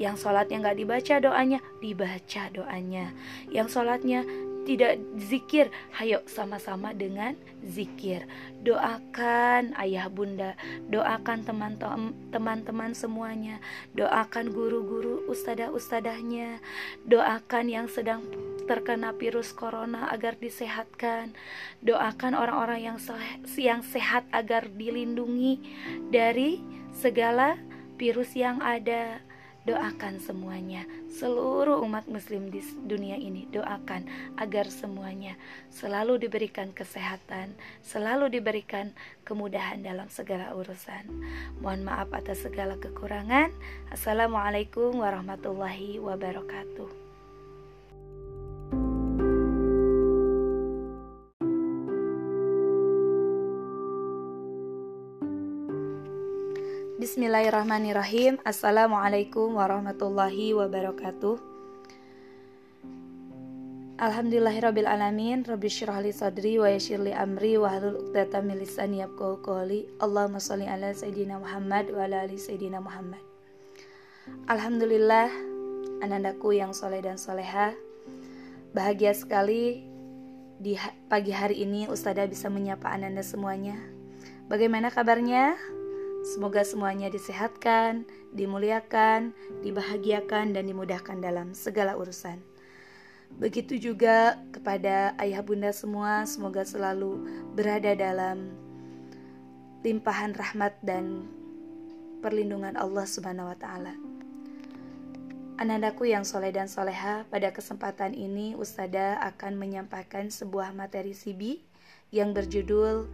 Yang 0.00 0.24
sholatnya 0.24 0.64
nggak 0.64 0.78
dibaca 0.80 1.14
doanya, 1.20 1.58
dibaca 1.82 2.42
doanya. 2.54 3.12
Yang 3.52 3.68
sholatnya 3.76 4.24
tidak 4.64 5.00
zikir, 5.16 5.72
hayo 5.96 6.20
sama-sama 6.28 6.92
dengan 6.92 7.32
zikir. 7.64 8.28
Doakan 8.60 9.72
ayah 9.80 10.08
bunda, 10.12 10.52
doakan 10.92 11.44
teman-teman 12.30 12.92
semuanya, 12.92 13.56
doakan 13.96 14.52
guru-guru 14.52 15.24
ustadah-ustadahnya, 15.32 16.60
doakan 17.08 17.66
yang 17.72 17.88
sedang 17.88 18.20
terkena 18.70 19.10
virus 19.18 19.50
corona 19.50 20.06
agar 20.14 20.38
disehatkan. 20.38 21.34
Doakan 21.82 22.38
orang-orang 22.38 22.86
yang 22.86 22.98
yang 23.58 23.82
sehat 23.82 24.30
agar 24.30 24.70
dilindungi 24.70 25.58
dari 26.14 26.62
segala 26.94 27.58
virus 27.98 28.38
yang 28.38 28.62
ada 28.62 29.18
doakan 29.68 30.16
semuanya, 30.22 30.88
seluruh 31.12 31.84
umat 31.84 32.08
Muslim 32.08 32.48
di 32.48 32.62
dunia 32.86 33.18
ini. 33.18 33.44
Doakan 33.50 34.06
agar 34.38 34.70
semuanya 34.70 35.36
selalu 35.68 36.22
diberikan 36.22 36.72
kesehatan, 36.72 37.58
selalu 37.84 38.32
diberikan 38.32 38.94
kemudahan 39.26 39.82
dalam 39.84 40.08
segala 40.08 40.54
urusan. 40.56 41.10
Mohon 41.58 41.90
maaf 41.90 42.08
atas 42.14 42.46
segala 42.46 42.78
kekurangan. 42.80 43.52
Assalamualaikum 43.92 44.96
warahmatullahi 44.96 46.00
wabarakatuh. 46.00 46.99
Bismillahirrahmanirrahim. 57.20 58.40
Assalamualaikum 58.48 59.60
warahmatullahi 59.60 60.56
wabarakatuh. 60.56 61.36
Alhamdulillahirrabbilalamin. 64.00 65.44
Rabbi 65.44 65.68
syirahli 65.68 66.16
sadri 66.16 66.56
wa 66.56 66.72
yashirli 66.72 67.12
amri 67.12 67.60
wa 67.60 67.76
halul 67.76 68.08
uqdata 68.08 68.40
min 68.40 68.56
lisani 68.56 69.04
yabqahu 69.04 69.44
qawli. 69.44 69.84
Allahumma 70.00 70.40
salli 70.40 70.64
ala 70.64 70.96
Sayyidina 70.96 71.36
Muhammad 71.36 71.92
wa 71.92 72.08
ala 72.08 72.24
ali 72.24 72.40
Sayyidina 72.40 72.80
Muhammad. 72.80 73.20
Alhamdulillah 74.48 75.28
anandaku 76.00 76.56
yang 76.56 76.72
soleh 76.72 77.04
dan 77.04 77.20
soleha. 77.20 77.76
Bahagia 78.72 79.12
sekali 79.12 79.84
di 80.56 80.72
pagi 81.12 81.36
hari 81.36 81.68
ini 81.68 81.84
Ustazah 81.84 82.24
bisa 82.24 82.48
menyapa 82.48 82.88
ananda 82.88 83.20
semuanya. 83.20 83.76
Bagaimana 84.48 84.88
kabarnya? 84.88 85.60
Semoga 86.20 86.60
semuanya 86.60 87.08
disehatkan, 87.08 88.04
dimuliakan, 88.36 89.32
dibahagiakan, 89.64 90.52
dan 90.52 90.68
dimudahkan 90.68 91.16
dalam 91.16 91.56
segala 91.56 91.96
urusan. 91.96 92.36
Begitu 93.40 93.80
juga 93.80 94.36
kepada 94.52 95.16
ayah 95.16 95.40
bunda 95.40 95.72
semua, 95.72 96.28
semoga 96.28 96.60
selalu 96.66 97.24
berada 97.56 97.96
dalam 97.96 98.52
limpahan 99.80 100.36
rahmat 100.36 100.76
dan 100.84 101.24
perlindungan 102.20 102.76
Allah 102.76 103.06
Subhanahu 103.08 103.48
wa 103.48 103.56
Ta'ala. 103.56 103.96
Anandaku 105.56 106.08
yang 106.08 106.24
soleh 106.24 106.52
dan 106.52 106.68
soleha, 106.68 107.24
pada 107.28 107.52
kesempatan 107.52 108.12
ini 108.12 108.56
Ustada 108.56 109.20
akan 109.24 109.56
menyampaikan 109.56 110.28
sebuah 110.28 110.72
materi 110.76 111.16
sibi 111.16 111.60
yang 112.12 112.32
berjudul 112.32 113.08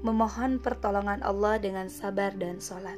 Memohon 0.00 0.64
pertolongan 0.64 1.20
Allah 1.20 1.60
dengan 1.60 1.92
sabar 1.92 2.32
dan 2.32 2.56
sholat. 2.56 2.96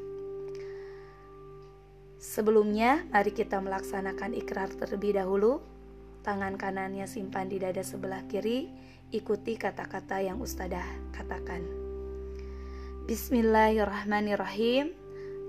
Sebelumnya, 2.23 3.03
mari 3.11 3.35
kita 3.35 3.59
melaksanakan 3.59 4.39
ikrar 4.39 4.71
terlebih 4.79 5.19
dahulu. 5.19 5.59
Tangan 6.23 6.55
kanannya 6.55 7.11
simpan 7.11 7.51
di 7.51 7.59
dada 7.59 7.83
sebelah 7.83 8.23
kiri, 8.31 8.71
ikuti 9.11 9.59
kata-kata 9.59 10.23
yang 10.23 10.39
Ustadzah 10.39 10.87
katakan. 11.11 11.67
Bismillahirrahmanirrahim. 13.11 14.95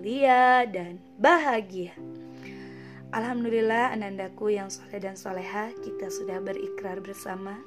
mulia 0.00 0.64
dan 0.64 0.96
bahagia. 1.20 1.92
Alhamdulillah 3.12 3.92
anandaku 3.92 4.56
yang 4.56 4.72
soleh 4.72 4.96
dan 4.96 5.12
soleha 5.12 5.76
kita 5.76 6.08
sudah 6.08 6.40
berikrar 6.40 7.04
bersama. 7.04 7.60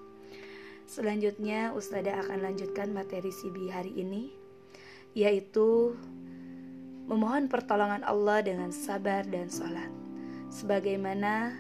Selanjutnya 0.90 1.78
Ustada 1.78 2.18
akan 2.26 2.42
lanjutkan 2.42 2.90
materi 2.90 3.30
Sibi 3.30 3.70
hari 3.70 3.94
ini 4.02 4.34
Yaitu 5.14 5.94
memohon 7.06 7.54
pertolongan 7.54 8.02
Allah 8.02 8.42
dengan 8.42 8.74
sabar 8.74 9.22
dan 9.30 9.54
sholat 9.54 9.94
sebagaimana 10.50 11.54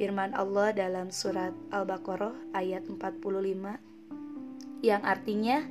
firman 0.00 0.32
Allah 0.32 0.72
dalam 0.72 1.12
surat 1.12 1.52
Al-Baqarah 1.68 2.56
ayat 2.56 2.88
45 2.88 3.20
yang 4.80 5.04
artinya 5.04 5.68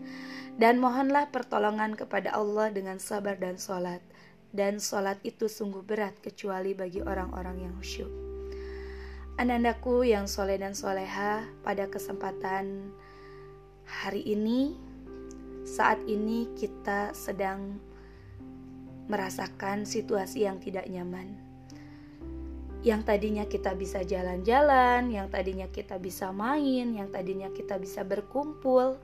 dan 0.61 0.77
mohonlah 0.77 1.33
pertolongan 1.33 1.97
kepada 1.97 2.29
Allah 2.37 2.69
dengan 2.69 3.01
sabar 3.01 3.33
dan 3.41 3.57
sholat 3.57 4.12
dan 4.53 4.77
sholat 4.77 5.17
itu 5.25 5.49
sungguh 5.49 5.81
berat 5.81 6.13
kecuali 6.21 6.77
bagi 6.77 7.01
orang-orang 7.01 7.65
yang 7.65 7.73
khusyuk. 7.81 8.09
Anandaku 9.41 10.05
yang 10.05 10.29
soleh 10.29 10.61
dan 10.61 10.77
soleha 10.77 11.41
pada 11.65 11.89
kesempatan 11.89 12.93
hari 13.83 14.21
ini 14.29 14.77
saat 15.65 15.97
ini 16.05 16.53
kita 16.53 17.17
sedang 17.17 17.81
merasakan 19.09 19.89
situasi 19.89 20.45
yang 20.45 20.61
tidak 20.61 20.85
nyaman 20.85 21.43
yang 22.83 22.99
tadinya 23.07 23.47
kita 23.47 23.79
bisa 23.79 24.03
jalan-jalan, 24.03 25.07
yang 25.07 25.31
tadinya 25.31 25.71
kita 25.71 25.95
bisa 26.03 26.35
main, 26.35 26.91
yang 26.91 27.07
tadinya 27.07 27.47
kita 27.47 27.79
bisa 27.79 28.03
berkumpul 28.03 28.99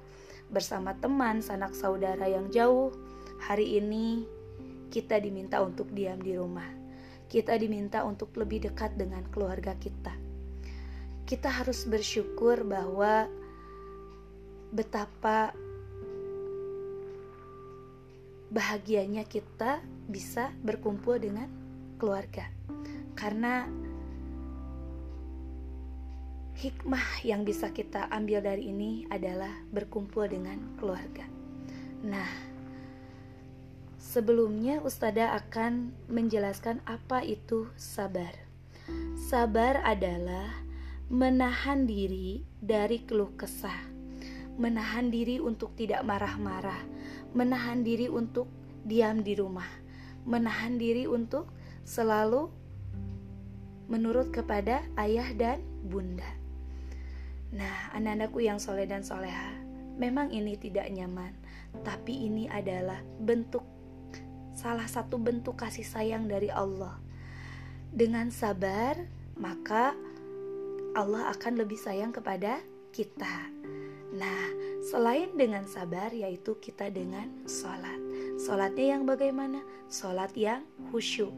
bersama 0.52 1.00
teman, 1.00 1.40
sanak 1.40 1.72
saudara 1.72 2.28
yang 2.28 2.52
jauh, 2.52 2.92
hari 3.40 3.80
ini 3.80 4.28
kita 4.90 5.22
diminta 5.22 5.62
untuk 5.62 5.94
diam 5.94 6.18
di 6.20 6.34
rumah. 6.36 6.68
Kita 7.30 7.54
diminta 7.62 8.02
untuk 8.04 8.34
lebih 8.36 8.70
dekat 8.70 8.98
dengan 8.98 9.22
keluarga 9.30 9.78
kita. 9.78 10.12
Kita 11.30 11.50
harus 11.62 11.86
bersyukur 11.86 12.66
bahwa 12.66 13.30
betapa 14.74 15.54
bahagianya 18.50 19.30
kita 19.30 19.78
bisa 20.10 20.50
berkumpul 20.66 21.22
dengan 21.22 21.46
keluarga 22.02 22.50
karena 23.14 23.70
hikmah 26.60 27.24
yang 27.24 27.46
bisa 27.46 27.70
kita 27.72 28.10
ambil 28.12 28.42
dari 28.44 28.74
ini 28.74 29.06
adalah 29.08 29.54
berkumpul 29.72 30.28
dengan 30.28 30.60
keluarga. 30.76 31.24
Nah, 32.04 32.49
sebelumnya 34.00 34.80
Ustada 34.80 35.36
akan 35.36 35.92
menjelaskan 36.08 36.80
apa 36.88 37.22
itu 37.22 37.68
sabar. 37.76 38.32
Sabar 39.20 39.84
adalah 39.86 40.50
menahan 41.12 41.86
diri 41.86 42.42
dari 42.58 43.04
keluh 43.04 43.36
kesah, 43.36 43.76
menahan 44.58 45.12
diri 45.12 45.38
untuk 45.38 45.76
tidak 45.78 46.02
marah-marah, 46.08 46.80
menahan 47.36 47.86
diri 47.86 48.10
untuk 48.10 48.50
diam 48.88 49.22
di 49.22 49.38
rumah, 49.38 49.68
menahan 50.26 50.80
diri 50.80 51.06
untuk 51.06 51.52
selalu 51.84 52.50
menurut 53.92 54.34
kepada 54.34 54.82
ayah 54.98 55.30
dan 55.38 55.62
bunda. 55.86 56.26
Nah, 57.50 57.94
anak-anakku 57.98 58.42
yang 58.46 58.62
soleh 58.62 58.86
dan 58.86 59.02
soleha, 59.02 59.58
memang 59.98 60.30
ini 60.30 60.54
tidak 60.58 60.86
nyaman, 60.94 61.34
tapi 61.82 62.30
ini 62.30 62.46
adalah 62.46 63.02
bentuk 63.22 63.79
salah 64.60 64.92
satu 64.92 65.16
bentuk 65.16 65.56
kasih 65.56 65.88
sayang 65.88 66.28
dari 66.28 66.52
Allah. 66.52 67.00
Dengan 67.96 68.28
sabar, 68.28 69.00
maka 69.40 69.96
Allah 70.92 71.32
akan 71.32 71.64
lebih 71.64 71.80
sayang 71.80 72.12
kepada 72.12 72.60
kita. 72.92 73.48
Nah, 74.12 74.44
selain 74.84 75.32
dengan 75.40 75.64
sabar, 75.64 76.12
yaitu 76.12 76.60
kita 76.60 76.92
dengan 76.92 77.32
sholat. 77.48 77.96
Sholatnya 78.44 79.00
yang 79.00 79.08
bagaimana? 79.08 79.64
Sholat 79.88 80.36
yang 80.36 80.68
khusyuk. 80.92 81.32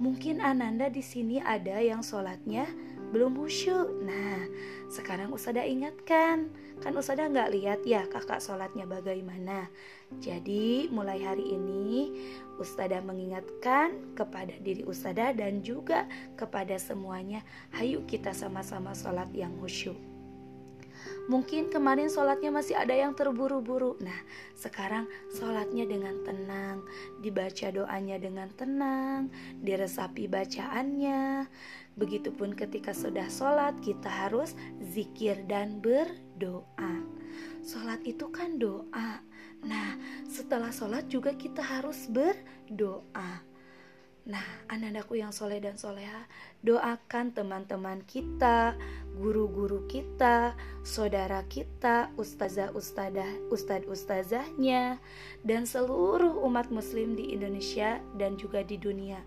Mungkin 0.00 0.40
Ananda 0.40 0.88
di 0.88 1.04
sini 1.04 1.44
ada 1.44 1.76
yang 1.84 2.00
sholatnya 2.00 2.64
belum 3.08 3.36
khusyuk. 3.36 3.88
Nah, 4.04 4.48
sekarang 4.92 5.32
Ustazah 5.32 5.64
ingatkan, 5.64 6.52
kan 6.80 6.92
Ustazah 6.96 7.28
nggak 7.28 7.52
lihat 7.52 7.80
ya 7.84 8.04
kakak 8.08 8.40
sholatnya 8.40 8.84
bagaimana. 8.84 9.68
Jadi 10.20 10.88
mulai 10.88 11.20
hari 11.24 11.44
ini 11.56 12.12
Ustazah 12.56 13.04
mengingatkan 13.04 14.16
kepada 14.16 14.56
diri 14.60 14.82
Ustazah 14.84 15.36
dan 15.36 15.60
juga 15.64 16.08
kepada 16.36 16.76
semuanya, 16.76 17.44
hayu 17.76 18.04
kita 18.08 18.32
sama-sama 18.32 18.92
sholat 18.92 19.28
yang 19.32 19.52
khusyuk. 19.60 20.17
Mungkin 21.28 21.68
kemarin 21.68 22.08
sholatnya 22.08 22.48
masih 22.48 22.72
ada 22.72 22.96
yang 22.96 23.12
terburu-buru. 23.12 24.00
Nah, 24.00 24.16
sekarang 24.56 25.04
sholatnya 25.28 25.84
dengan 25.84 26.16
tenang, 26.24 26.80
dibaca 27.20 27.68
doanya 27.68 28.16
dengan 28.16 28.48
tenang, 28.56 29.28
diresapi 29.60 30.24
bacaannya. 30.24 31.44
Begitupun 32.00 32.56
ketika 32.56 32.96
sudah 32.96 33.28
sholat, 33.28 33.76
kita 33.84 34.08
harus 34.08 34.56
zikir 34.80 35.44
dan 35.44 35.84
berdoa. 35.84 37.04
Sholat 37.60 38.00
itu 38.08 38.32
kan 38.32 38.56
doa. 38.56 39.20
Nah, 39.68 40.00
setelah 40.24 40.72
sholat 40.72 41.12
juga 41.12 41.36
kita 41.36 41.60
harus 41.60 42.08
berdoa. 42.08 43.47
Nah, 44.28 44.44
anak-anakku 44.68 45.16
yang 45.16 45.32
soleh 45.32 45.56
dan 45.56 45.80
soleha, 45.80 46.28
doakan 46.60 47.32
teman-teman 47.32 48.04
kita, 48.04 48.76
guru-guru 49.16 49.88
kita, 49.88 50.52
saudara 50.84 51.48
kita, 51.48 52.12
ustazah-ustazah, 52.20 53.48
ustad-ustazahnya, 53.48 55.00
dan 55.48 55.64
seluruh 55.64 56.44
umat 56.44 56.68
muslim 56.68 57.16
di 57.16 57.32
Indonesia 57.32 58.04
dan 58.20 58.36
juga 58.36 58.60
di 58.60 58.76
dunia. 58.76 59.24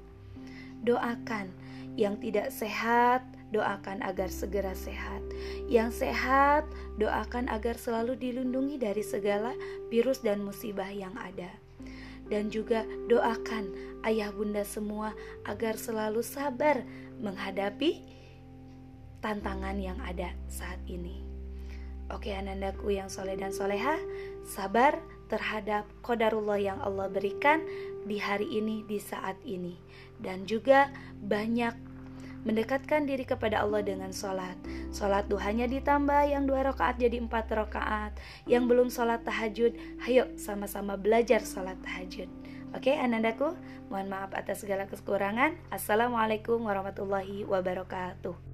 Doakan 0.86 1.50
yang 1.98 2.22
tidak 2.22 2.54
sehat, 2.54 3.26
doakan 3.50 4.06
agar 4.06 4.30
segera 4.30 4.78
sehat. 4.78 5.26
Yang 5.66 6.06
sehat, 6.06 6.70
doakan 7.02 7.50
agar 7.50 7.74
selalu 7.74 8.22
dilindungi 8.22 8.78
dari 8.78 9.02
segala 9.02 9.58
virus 9.90 10.22
dan 10.22 10.46
musibah 10.46 10.94
yang 10.94 11.18
ada 11.18 11.61
dan 12.32 12.48
juga 12.48 12.88
doakan 13.12 13.76
ayah 14.08 14.32
bunda 14.32 14.64
semua 14.64 15.12
agar 15.44 15.76
selalu 15.76 16.24
sabar 16.24 16.88
menghadapi 17.20 18.00
tantangan 19.20 19.76
yang 19.78 20.00
ada 20.02 20.32
saat 20.48 20.80
ini. 20.88 21.22
Oke 22.12 22.32
anandaku 22.32 22.96
yang 22.96 23.08
soleh 23.08 23.36
dan 23.36 23.52
soleha, 23.52 23.96
sabar 24.44 25.00
terhadap 25.32 25.88
kodarullah 26.04 26.60
yang 26.60 26.80
Allah 26.84 27.08
berikan 27.08 27.64
di 28.04 28.20
hari 28.20 28.52
ini, 28.52 28.84
di 28.84 29.00
saat 29.00 29.40
ini. 29.48 29.80
Dan 30.20 30.44
juga 30.44 30.92
banyak 31.24 31.91
mendekatkan 32.44 33.06
diri 33.06 33.24
kepada 33.26 33.62
Allah 33.62 33.82
dengan 33.86 34.10
sholat. 34.10 34.58
Sholat 34.92 35.30
duhanya 35.30 35.70
ditambah 35.70 36.30
yang 36.30 36.46
dua 36.50 36.68
rakaat 36.74 36.98
jadi 36.98 37.22
empat 37.22 37.50
rakaat. 37.54 38.18
Yang 38.50 38.64
belum 38.68 38.88
sholat 38.90 39.22
tahajud, 39.24 39.74
ayo 40.06 40.30
sama-sama 40.36 40.98
belajar 40.98 41.42
sholat 41.46 41.78
tahajud. 41.86 42.28
Oke, 42.72 42.96
anandaku, 42.96 43.52
mohon 43.92 44.08
maaf 44.08 44.32
atas 44.32 44.64
segala 44.64 44.88
kekurangan. 44.88 45.60
Assalamualaikum 45.70 46.64
warahmatullahi 46.64 47.44
wabarakatuh. 47.44 48.51